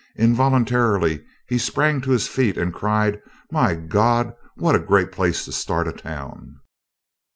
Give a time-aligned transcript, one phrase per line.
[0.15, 5.51] Involuntarily he sprang to his feet and cried, "My Gawd what a great place to
[5.51, 6.59] start a town!"